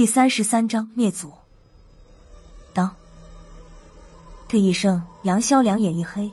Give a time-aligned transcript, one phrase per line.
[0.00, 1.30] 第三十三章灭族。
[2.72, 2.90] 当
[4.48, 6.32] 的一声，杨潇两眼一黑，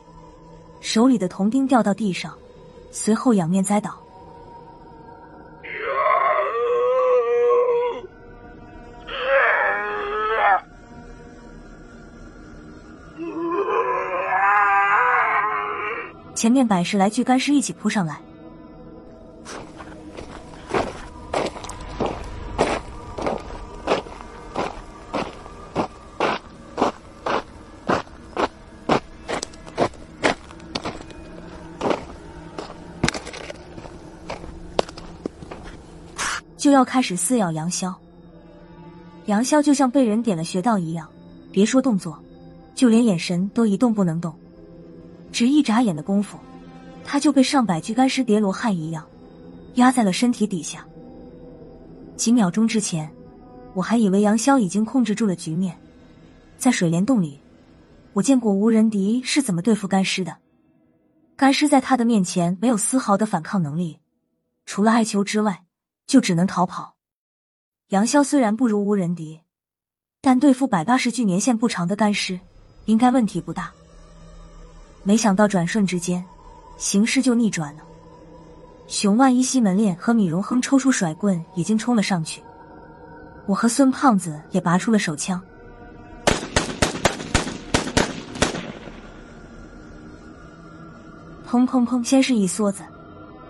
[0.80, 2.34] 手里的铜钉掉到地上，
[2.92, 4.02] 随后仰面栽倒。
[16.34, 18.22] 前面百十来具干尸一起扑上来。
[36.68, 37.96] 就要开始撕咬杨潇，
[39.28, 41.08] 杨潇就像被人点了穴道一样，
[41.50, 42.22] 别说动作，
[42.76, 44.36] 就连眼神都一动不能动。
[45.32, 46.38] 只一眨眼的功夫，
[47.06, 49.02] 他就被上百具干尸叠罗汉一样
[49.76, 50.86] 压在了身体底下。
[52.18, 53.10] 几秒钟之前，
[53.74, 55.74] 我还以为杨潇已经控制住了局面。
[56.58, 57.40] 在水帘洞里，
[58.12, 60.36] 我见过无人敌是怎么对付干尸的。
[61.38, 64.00] 干尸在他的面前没有丝毫的反抗能力，
[64.66, 65.64] 除了哀求之外。
[66.08, 66.96] 就只能逃跑。
[67.90, 69.42] 杨潇虽然不如无人敌，
[70.22, 72.40] 但对付百八十具年限不长的干尸，
[72.86, 73.72] 应该问题不大。
[75.04, 76.26] 没想到转瞬之间，
[76.78, 77.84] 形势就逆转了。
[78.88, 82.42] 熊万一、西门烈和米荣亨抽出甩棍，已经冲了上去。
[83.46, 85.42] 我和孙胖子也拔出了手枪，
[91.46, 92.84] 砰砰砰，先是一梭子，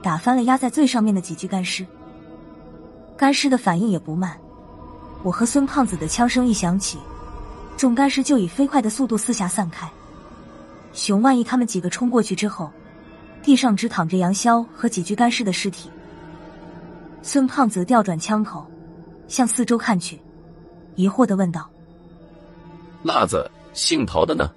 [0.03, 1.85] 打翻了压在最上面的几具干尸。
[3.17, 4.39] 干尸的反应也不慢，
[5.23, 6.99] 我和孙胖子的枪声一响起，
[7.75, 9.89] 众干尸就以飞快的速度四下散开。
[10.93, 12.71] 熊万一他们几个冲过去之后，
[13.41, 15.89] 地上只躺着杨潇和几具干尸的尸体。
[17.23, 18.65] 孙胖子调转枪口，
[19.27, 20.21] 向四周看去，
[20.95, 21.67] 疑惑的问道
[23.03, 24.49] ：“辣子，姓陶的呢？”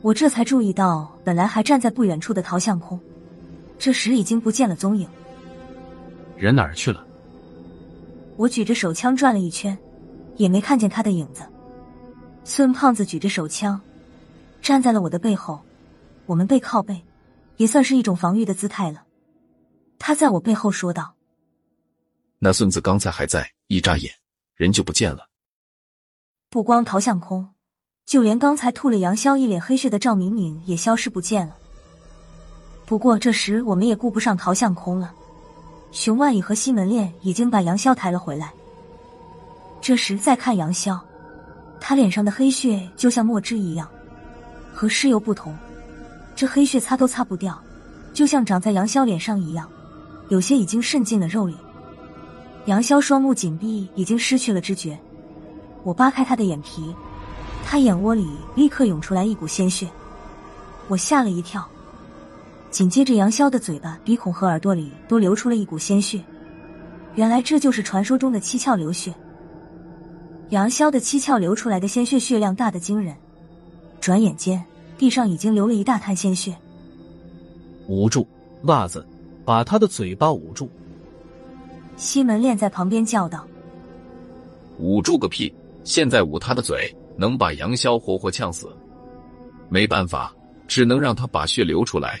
[0.00, 2.98] 我这才注意到，本来还站在不远处的陶相空，
[3.78, 5.08] 这时已经不见了踪影。
[6.36, 7.04] 人哪儿去了？
[8.42, 9.78] 我举着手枪转了一圈，
[10.34, 11.42] 也没看见他的影子。
[12.42, 13.80] 孙胖子举着手枪，
[14.60, 15.62] 站在了我的背后，
[16.26, 17.00] 我们背靠背，
[17.58, 19.04] 也算是一种防御的姿态了。
[19.96, 21.14] 他在我背后说道
[22.42, 24.12] ：“那孙子刚才还在，一眨眼，
[24.56, 25.28] 人就不见了。
[26.50, 27.48] 不光陶向空，
[28.04, 31.56] 就连刚才吐了杨潇一脸黑血的赵明敏也消失不见了。
[32.86, 35.14] 不过这时我们也顾不上陶向空了。”
[35.92, 38.50] 熊万蚁和西门烈已经把杨潇抬了回来。
[39.80, 40.98] 这时再看杨潇，
[41.78, 43.86] 他脸上的黑血就像墨汁一样，
[44.72, 45.54] 和尸油不同，
[46.34, 47.60] 这黑血擦都擦不掉，
[48.14, 49.68] 就像长在杨潇脸上一样，
[50.28, 51.54] 有些已经渗进了肉里。
[52.66, 54.98] 杨潇双目紧闭，已经失去了知觉。
[55.82, 56.94] 我扒开他的眼皮，
[57.66, 59.90] 他眼窝里立刻涌出来一股鲜血，
[60.88, 61.68] 我吓了一跳。
[62.72, 66.18] 紧接着，杨潇的嘴巴、鼻孔和耳朵里都流出了一股鲜血。
[67.16, 69.14] 原来这就是传说中的七窍流血。
[70.48, 73.14] 杨潇的七窍流出来的鲜血血量大的惊人，
[74.00, 74.64] 转眼间
[74.96, 76.56] 地上已经流了一大滩鲜血。
[77.88, 78.26] 捂住，
[78.62, 79.06] 袜子，
[79.44, 80.66] 把他的嘴巴捂住。
[81.98, 83.46] 西门练在旁边叫道
[84.80, 85.54] ：“捂住个屁！
[85.84, 88.74] 现在捂他的嘴，能把杨潇活活呛死。
[89.68, 90.34] 没办法，
[90.66, 92.18] 只能让他把血流出来。”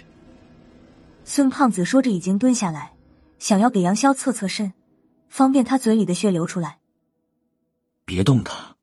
[1.24, 2.92] 孙胖子说着，已经蹲下来，
[3.38, 4.72] 想要给杨潇侧侧身，
[5.28, 6.78] 方便他嘴里的血流出来。
[8.04, 8.76] 别动他，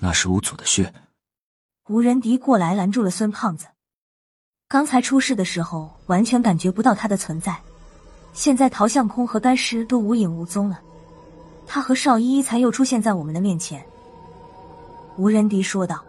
[0.00, 0.92] 那是吴祖的血。
[1.88, 3.66] 吴仁迪过来拦住了孙胖子。
[4.66, 7.56] 刚才出事的时候，完全感觉不到他的存在，
[8.32, 10.80] 现在陶相空和干尸都无影无踪了，
[11.66, 13.82] 他和邵依依才又出现在我们的面前。
[15.16, 16.04] 吴仁迪说道：“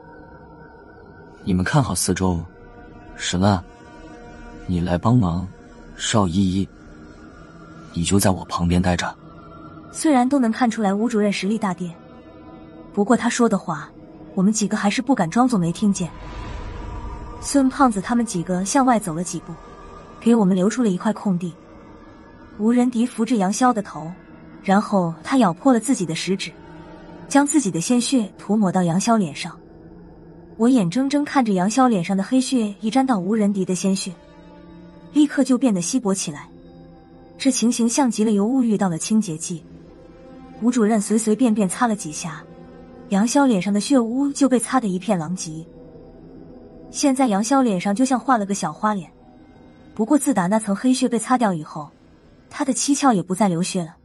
[1.46, 2.44] 你们看好四周，
[3.16, 3.64] 沈万。”
[4.70, 5.48] 你来帮忙，
[5.98, 6.70] 邵依依，
[7.92, 9.12] 你就在我旁边待着。
[9.92, 11.92] 虽然都能看出来吴主任实力大跌，
[12.94, 13.90] 不过他说的话，
[14.36, 16.08] 我们几个还是不敢装作没听见。
[17.42, 19.56] 孙胖子他们几个向外走了几步，
[20.20, 21.52] 给我们留出了一块空地。
[22.60, 24.12] 吴仁迪扶着杨潇的头，
[24.62, 26.52] 然后他咬破了自己的食指，
[27.28, 29.58] 将自己的鲜血涂抹到杨潇脸上。
[30.58, 34.14] 我眼睁睁看着杨潇脸上的黑血一沾到吴仁迪的鲜血。
[35.14, 36.50] 立刻就变得稀薄起来，
[37.38, 39.64] 这情形像极了尤物遇到了清洁剂。
[40.62, 42.44] 吴主任随随便便擦了几下，
[43.10, 45.66] 杨潇脸上的血污就被擦得一片狼藉。
[46.92, 49.12] 现在杨潇脸上就像画了个小花脸，
[49.96, 51.90] 不过自打那层黑血被擦掉以后，
[52.50, 53.96] 他的七窍也不再流血了。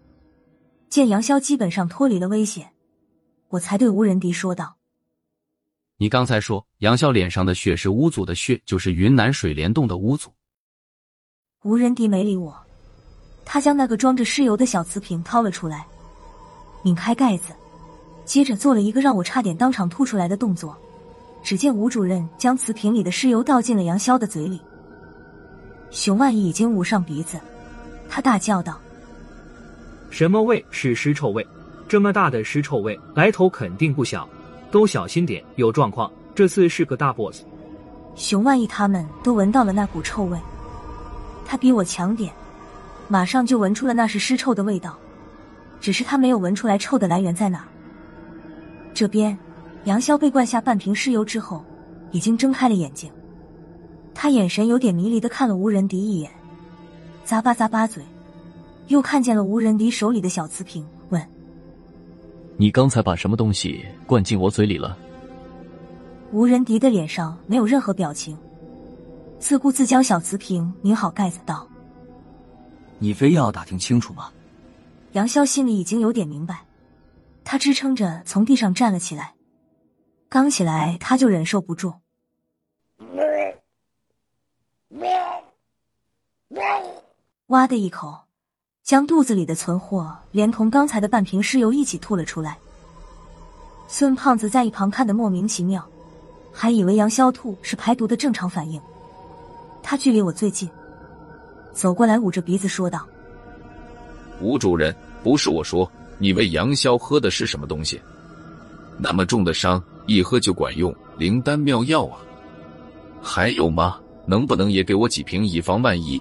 [0.88, 2.70] 见杨潇基本上脱离了危险，
[3.48, 4.76] 我才对吴仁迪说道
[5.98, 10.30] ：“你刚才说杨潇脸上的血是巫祖的血，就是云南水帘洞的巫祖。”
[11.64, 12.54] 吴仁迪没理我，
[13.42, 15.86] 他将那个装着尸油的小瓷瓶掏了出来，
[16.82, 17.54] 拧开盖子，
[18.26, 20.76] 接着做了一个让我差点当场吐出来的动作。
[21.42, 24.60] 只见吴主任将瓷瓶里的尸油倒进了杨潇的嘴里，
[25.90, 27.40] 熊万一已经捂上鼻子，
[28.10, 28.78] 他大叫道
[30.10, 31.46] ：“什么味是尸臭味？
[31.88, 34.28] 这么大的尸臭味，来头肯定不小，
[34.70, 37.42] 都小心点，有状况，这次是个大 boss。”
[38.14, 40.38] 熊万一他们都闻到了那股臭味。
[41.44, 42.32] 他比我强点，
[43.08, 44.98] 马上就闻出了那是尸臭的味道，
[45.80, 47.66] 只是他没有闻出来臭的来源在哪。
[48.92, 49.36] 这边，
[49.84, 51.64] 杨潇被灌下半瓶尸油之后，
[52.12, 53.10] 已经睁开了眼睛，
[54.14, 56.30] 他眼神有点迷离的看了吴仁迪一眼，
[57.26, 58.02] 咂巴咂巴嘴，
[58.88, 61.20] 又看见了吴仁迪手里的小瓷瓶，问
[62.56, 64.96] ：“你刚才把什么东西灌进我嘴里了？”
[66.32, 68.36] 吴仁迪的脸上没有任何表情。
[69.38, 71.68] 自顾自将小瓷瓶拧好盖子，道
[72.98, 74.32] ：“你非要打听清楚吗？”
[75.12, 76.64] 杨潇心里已经有点明白，
[77.44, 79.34] 他支撑着从地上站了起来。
[80.28, 81.94] 刚起来他就忍受不住，
[87.46, 88.22] 哇的一口，
[88.82, 92.58] 将肚子里的存货连同刚才的半瓶尸油一起吐了出来。
[93.86, 95.86] 孙胖子在一旁看得莫名其妙，
[96.52, 98.80] 还以为杨潇吐是排毒的正常反应。
[99.86, 100.66] 他距离我最近，
[101.72, 103.06] 走过来，捂着鼻子说道
[104.40, 104.92] ：“吴主任，
[105.22, 108.00] 不是我说，你喂杨潇喝的是什么东西？
[108.96, 112.18] 那么重的伤，一喝就管用，灵丹妙药啊！
[113.22, 114.00] 还有吗？
[114.24, 116.18] 能不能也给我几瓶，以防万一？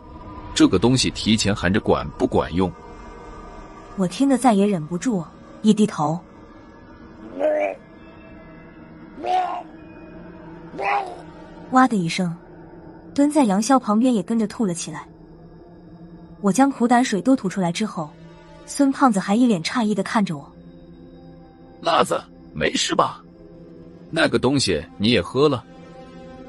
[0.54, 2.70] 这个东西提前含着，管不管用？”
[3.96, 5.24] 我听得再也忍不住，
[5.62, 6.20] 一低头，
[11.72, 12.36] 哇的一声。
[13.14, 15.08] 蹲在杨潇旁边，也跟着吐了起来。
[16.42, 18.10] 我将苦胆水都吐出来之后，
[18.66, 20.52] 孙胖子还一脸诧异的看着我。
[21.82, 22.22] 辣子，
[22.54, 23.24] 没事吧？
[24.10, 25.64] 那个东西你也喝了，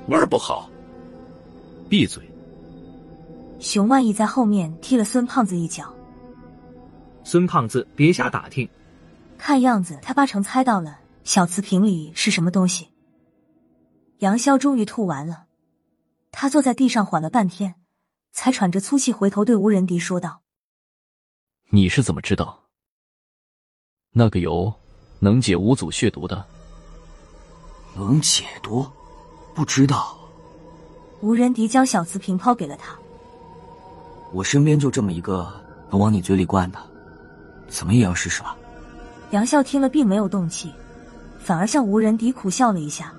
[0.09, 0.69] 味儿不好。
[1.89, 2.23] 闭嘴！
[3.61, 5.93] 熊万义在后面踢了孙胖子一脚。
[7.23, 8.69] 孙胖子，别瞎打听。
[9.39, 12.89] 看样子他八成猜到了小瓷瓶里是什么东西。
[14.19, 15.44] 杨潇终于吐完了。
[16.37, 17.77] 他坐在地上缓了半天，
[18.33, 20.43] 才喘着粗气回头对吴仁迪说道
[21.71, 22.65] ：“你是怎么知道
[24.11, 24.75] 那个油
[25.21, 26.45] 能解五祖血毒的？
[27.95, 28.85] 能解毒？
[29.55, 30.19] 不知道。”
[31.23, 32.99] 吴仁迪将小瓷瓶抛给了他
[34.35, 35.49] ：“我身边就这么一个
[35.89, 36.79] 能往你嘴里灌的，
[37.69, 38.57] 怎么也要试试吧？”
[39.31, 40.73] 杨笑听了并没有动气，
[41.39, 43.15] 反而向吴仁迪苦笑了一下。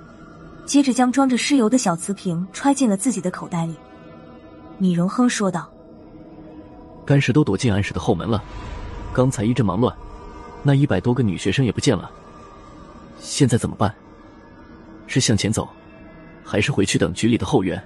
[0.66, 3.76] 接着将装着尸油的小瓷瓶揣进了自己的口袋里。
[4.78, 5.72] 米荣亨说道
[7.06, 8.44] ：“干尸都躲进暗室的后门了，
[9.14, 9.96] 刚才一阵忙乱，
[10.64, 12.10] 那一百多个女学生也不见了。
[13.22, 13.94] 现在怎么办？
[15.08, 15.70] 是向前走，
[16.44, 17.82] 还是回去等局里的后援？”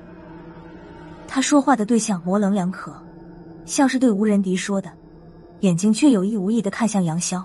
[1.27, 2.91] 他说话的对象模棱两可，
[3.65, 4.89] 像是对吴仁迪说的，
[5.59, 7.43] 眼睛却有意无意的看向杨潇。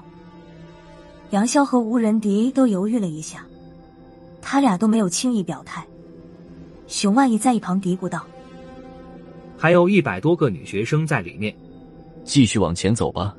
[1.31, 3.44] 杨潇和吴仁迪都犹豫了一下。
[4.46, 5.84] 他俩都没有轻易表态。
[6.86, 8.24] 熊万义在一旁嘀咕道
[9.56, 11.56] ：“还有一百多个女学生在里面，
[12.24, 13.34] 继续往前走吧。”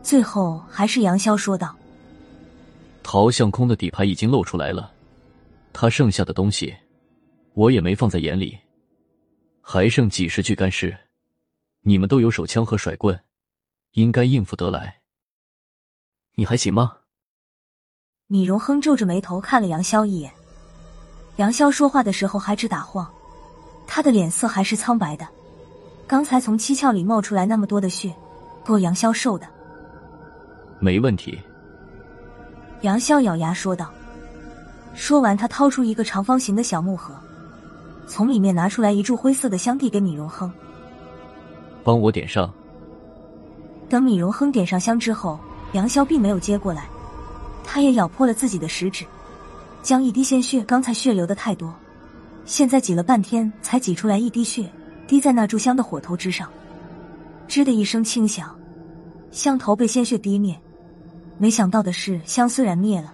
[0.00, 1.76] 最后还是杨潇说道
[3.02, 4.92] ：“陶相空的底牌已经露出来了，
[5.72, 6.72] 他剩下的东西
[7.54, 8.56] 我也没放在眼里，
[9.60, 10.96] 还剩几十具干尸，
[11.80, 13.18] 你们都有手枪和甩棍，
[13.92, 15.00] 应该应付得来。
[16.36, 16.98] 你还行吗？”
[18.32, 20.32] 米荣亨皱着眉头看了杨潇一眼，
[21.36, 23.06] 杨潇说话的时候还直打晃，
[23.86, 25.28] 他的脸色还是苍白的。
[26.06, 28.10] 刚才从七窍里冒出来那么多的血，
[28.64, 29.46] 够杨潇受的。
[30.78, 31.38] 没问题。
[32.80, 33.92] 杨潇咬牙说道。
[34.94, 37.14] 说完，他掏出一个长方形的小木盒，
[38.06, 40.50] 从里面拿出来一柱灰色的香，递给米荣亨，
[41.84, 42.50] 帮我点上。
[43.90, 45.38] 等米荣亨点上香之后，
[45.72, 46.88] 杨潇并没有接过来。
[47.64, 49.04] 他也咬破了自己的食指，
[49.82, 51.74] 将一滴鲜血，刚才血流的太多，
[52.44, 54.70] 现在挤了半天才挤出来一滴血，
[55.06, 56.48] 滴在那炷香的火头之上，
[57.48, 58.54] 吱的一声轻响，
[59.30, 60.58] 香头被鲜血滴灭。
[61.38, 63.12] 没想到的是，香虽然灭了，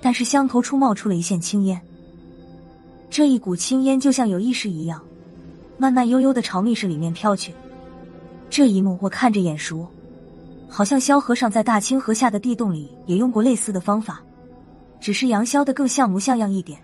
[0.00, 1.80] 但是香头处冒出了一线青烟。
[3.10, 5.00] 这一股青烟就像有意识一样，
[5.78, 7.52] 慢慢悠悠的朝密室里面飘去。
[8.50, 9.86] 这一幕我看着眼熟。
[10.74, 14.20] 好像萧和尚在大清河下的地洞里也用过类似的方法，
[15.00, 16.82] 只是杨逍的更像模像样一点。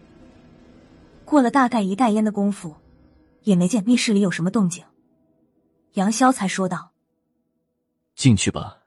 [1.25, 2.73] 过了大概一袋烟的功夫，
[3.43, 4.85] 也没见密室里有什么动静，
[5.95, 6.93] 杨逍才说道
[8.15, 8.79] ：“进去吧，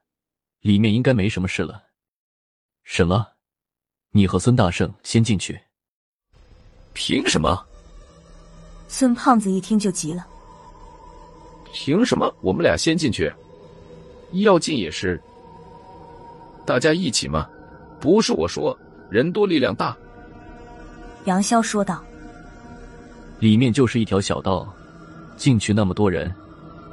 [0.61, 1.83] 里面应该没什么事了。”
[2.85, 3.27] 什么？
[4.11, 5.59] 你和孙大圣先进去？
[6.93, 7.61] 凭什么？
[8.87, 10.25] 孙胖子一听就急了。
[11.73, 13.29] 凭什么我们俩先进去？
[14.41, 15.21] 要进也是
[16.65, 17.47] 大家一起嘛，
[17.99, 18.77] 不是我说，
[19.09, 19.95] 人多力量大。
[21.25, 22.03] 杨潇说道
[23.39, 24.67] ：“里面就是一条小道，
[25.37, 26.33] 进去那么多人，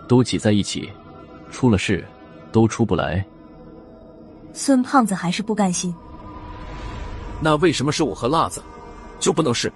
[0.07, 0.91] 都挤在一起，
[1.51, 2.05] 出了事
[2.53, 3.25] 都出不来。”
[4.53, 5.95] 孙胖子还是不甘心。
[7.41, 8.63] 那为什么是我和辣子，
[9.19, 9.73] 就不能是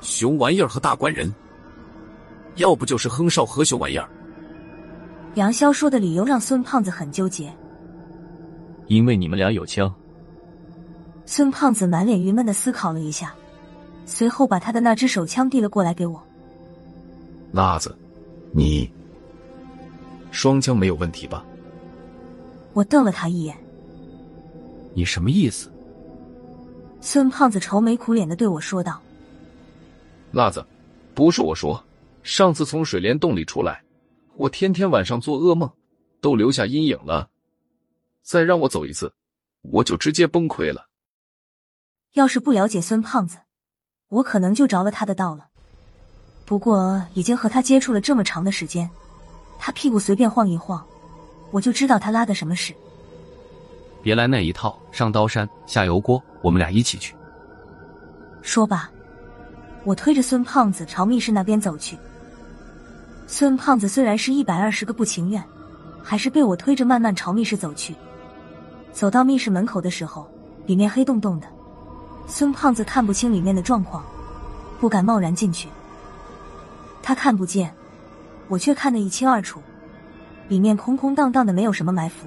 [0.00, 1.32] 熊玩意儿和大官人？
[2.56, 4.08] 要不就是亨少和熊玩意儿。
[5.38, 7.52] 杨潇说的理由让孙胖子很纠结。
[8.88, 9.92] 因为你们俩有枪。
[11.24, 13.32] 孙胖子满脸郁闷的思考了一下，
[14.04, 16.20] 随后把他的那只手枪递了过来给我。
[17.52, 17.96] 辣子，
[18.50, 18.90] 你
[20.32, 21.44] 双枪没有问题吧？
[22.72, 23.56] 我瞪了他一眼。
[24.94, 25.70] 你什么意思？
[27.00, 29.00] 孙胖子愁眉苦脸的对我说道
[30.32, 30.64] ：“辣子，
[31.14, 31.80] 不是我说，
[32.24, 33.80] 上次从水帘洞里出来，
[34.38, 35.68] 我天天晚上做噩梦，
[36.20, 37.28] 都留下阴影了。
[38.22, 39.12] 再让我走一次，
[39.62, 40.86] 我就直接崩溃了。
[42.12, 43.38] 要是不了解孙胖子，
[44.08, 45.48] 我可能就着了他的道了。
[46.44, 48.88] 不过已经和他接触了这么长的时间，
[49.58, 50.86] 他屁股随便晃一晃，
[51.50, 52.72] 我就知道他拉的什么屎。”
[54.04, 57.12] 别来那一套，上刀山下油锅，我们俩一起去。
[58.40, 58.88] 说吧，
[59.82, 61.98] 我推着孙胖子朝密室那边走去。
[63.30, 65.44] 孙胖子虽然是一百二十个不情愿，
[66.02, 67.94] 还是被我推着慢慢朝密室走去。
[68.90, 70.26] 走到密室门口的时候，
[70.64, 71.46] 里面黑洞洞的，
[72.26, 74.02] 孙胖子看不清里面的状况，
[74.80, 75.68] 不敢贸然进去。
[77.02, 77.70] 他看不见，
[78.48, 79.60] 我却看得一清二楚，
[80.48, 82.26] 里面空空荡荡的，没有什么埋伏。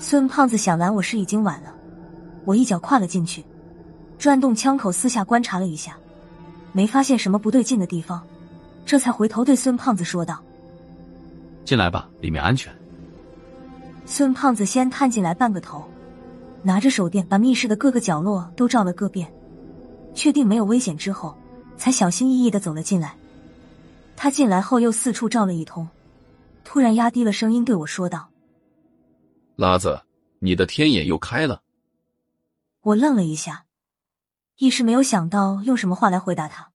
[0.00, 1.72] 孙胖子想拦我时已经晚了，
[2.44, 3.44] 我一脚跨了进去，
[4.18, 5.96] 转动枪口四下观察了一下，
[6.72, 8.20] 没发现什么不对劲的地方，
[8.86, 10.42] 这才回头对孙胖子说道
[11.64, 12.74] ：“进来吧，里面安全。”
[14.06, 15.82] 孙胖子先探进来半个头，
[16.62, 19.32] 拿着手电把密室的各个角落都照了个遍，
[20.14, 21.34] 确定没有危险之后，
[21.78, 23.16] 才小心翼翼的走了进来。
[24.16, 25.88] 他进来后又四处照了一通，
[26.62, 28.28] 突然压低了声音对我说道。
[29.56, 30.02] 拉子，
[30.40, 31.62] 你的天眼又开了。
[32.82, 33.64] 我愣了一下，
[34.58, 36.73] 一时没有想到用什么话来回答他。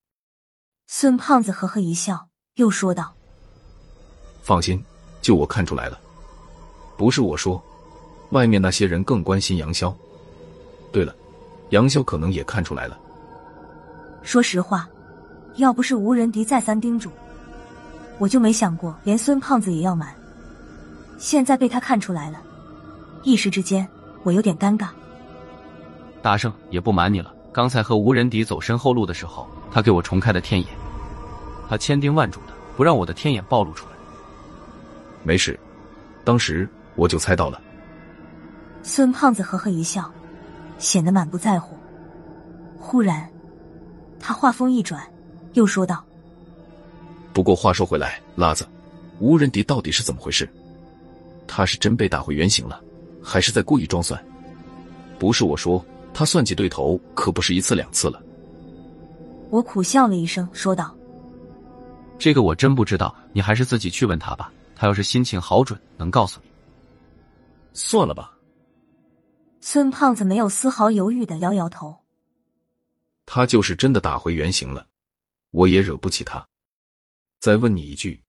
[0.91, 3.13] 孙胖子呵呵一笑，又说道
[4.41, 4.83] ：“放心，
[5.21, 5.99] 就我看出来了，
[6.97, 7.63] 不是我说，
[8.31, 9.93] 外面那些人更关心杨潇。
[10.91, 11.15] 对了，
[11.69, 12.97] 杨潇可能也看出来了。
[14.23, 14.89] 说实话，
[15.57, 17.11] 要不是吴仁迪再三叮嘱，
[18.17, 20.11] 我就没想过连孙胖子也要瞒。
[21.19, 22.41] 现在被他看出来了。”
[23.21, 23.87] 一时之间，
[24.23, 24.87] 我有点尴尬。
[26.19, 30.69] 大圣也不瞒你了，刚才和吴仁迪走身后路的时候，他给我重开的天眼，
[31.67, 33.91] 他千叮万嘱的不让我的天眼暴露出来。
[35.23, 35.59] 没事，
[36.23, 37.61] 当时我就猜到了。
[38.81, 40.09] 孙胖子呵呵一笑，
[40.77, 41.75] 显得满不在乎。
[42.79, 43.29] 忽然，
[44.21, 45.03] 他话锋一转，
[45.51, 46.01] 又说道
[47.33, 48.65] ：“不过话说回来，拉子，
[49.19, 50.49] 吴仁迪到底是怎么回事？
[51.45, 52.81] 他是真被打回原形了？”
[53.21, 54.17] 还是在故意装蒜，
[55.19, 58.21] 不是我说，他算计对头可不是一次两次了。
[59.49, 60.95] 我苦笑了一声，说道
[62.19, 64.51] ：“这个我真不知道，你还是自己去问他吧。
[64.75, 66.49] 他要是心情好准，能告诉你。”
[67.73, 68.35] 算了吧。
[69.61, 71.95] 孙胖子没有丝毫犹豫的摇摇头。
[73.25, 74.87] 他就是真的打回原形了，
[75.51, 76.45] 我也惹不起他。
[77.39, 78.21] 再问你一句，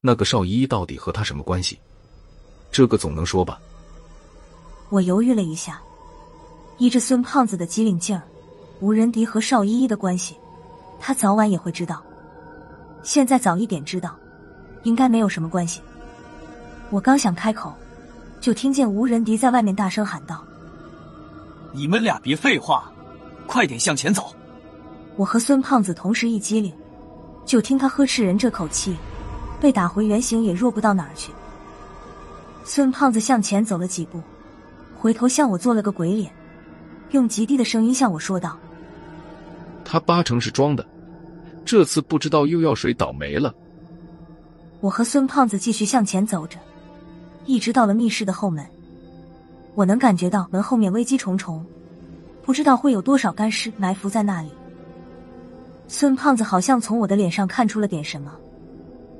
[0.00, 1.78] 那个邵依依到底和他什么关系？
[2.70, 3.60] 这个总能说吧。
[4.90, 5.82] 我犹豫了一下，
[6.80, 8.22] 依着孙胖子的机灵劲儿，
[8.80, 10.34] 吴仁迪和邵依依的关系，
[10.98, 12.02] 他早晚也会知道。
[13.02, 14.16] 现在早一点知道，
[14.84, 15.82] 应该没有什么关系。
[16.88, 17.74] 我刚想开口，
[18.40, 20.42] 就听见吴仁迪在外面大声喊道
[21.70, 22.90] ：“你们俩别废话，
[23.46, 24.34] 快点向前走！”
[25.16, 26.72] 我和孙胖子同时一激灵，
[27.44, 28.96] 就听他呵斥人这口气，
[29.60, 31.30] 被打回原形也弱不到哪儿去。
[32.64, 34.18] 孙胖子向前走了几步。
[34.96, 36.30] 回头向我做了个鬼脸，
[37.12, 38.58] 用极低的声音向我说道
[39.84, 40.86] ：“他八成是装的，
[41.64, 43.54] 这次不知道又要谁倒霉了。”
[44.80, 46.58] 我和孙胖子继续向前走着，
[47.44, 48.64] 一直到了密室的后门。
[49.74, 51.64] 我能感觉到门后面危机重重，
[52.42, 54.50] 不知道会有多少干尸埋伏在那里。
[55.86, 58.34] 孙胖子好像从我的脸上看出了点什么，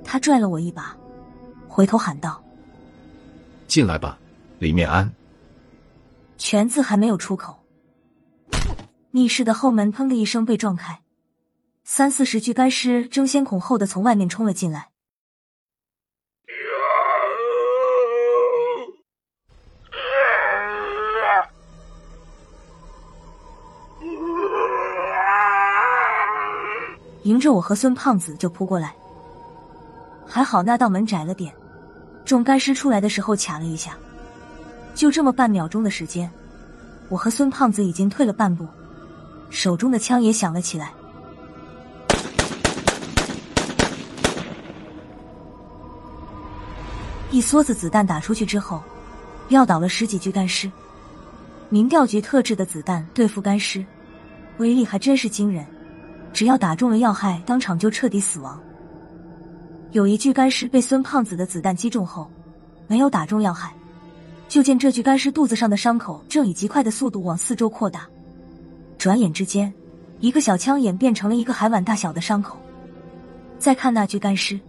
[0.02, 0.96] 他拽了我一把，
[1.68, 2.42] 回头喊道
[3.68, 4.18] ：“进来吧，
[4.58, 5.10] 里面安。”
[6.38, 7.59] 全字还没有出口，
[9.12, 11.00] 密室的后门砰的一声被撞开，
[11.82, 14.88] 三四十具干尸争先恐后的从外面冲了进来。
[27.24, 28.94] 迎着我和孙胖子就扑过来，
[30.26, 31.54] 还好那道门窄了点，
[32.24, 33.96] 众干尸出来的时候卡了一下，
[34.94, 36.30] 就这么半秒钟的时间，
[37.08, 38.66] 我和孙胖子已经退了半步，
[39.50, 40.92] 手中的枪也响了起来。
[47.30, 48.82] 一梭子子弹打出去之后，
[49.48, 50.70] 撂倒了十几具干尸。
[51.68, 53.84] 民调局特制的子弹对付干尸，
[54.58, 55.64] 威力还真是惊人。
[56.32, 58.60] 只要打中了要害，当场就彻底死亡。
[59.92, 62.28] 有一具干尸被孙胖子的子弹击中后，
[62.88, 63.72] 没有打中要害。
[64.48, 68.08] 就见这具干尸肚子上的伤口正以极快的速度往四周扩大，
[69.00, 69.72] 转眼之间，
[70.18, 72.60] 一个小枪眼变成了一个海碗大小的伤口。
[73.58, 74.60] 再看那具干尸，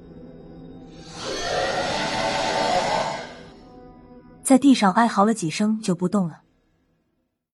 [4.42, 6.40] 在地上哀嚎了几声就不动了。